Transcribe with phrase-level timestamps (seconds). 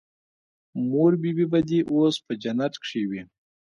[0.89, 3.21] مور بي بي به دې اوس په جنت کښې وي.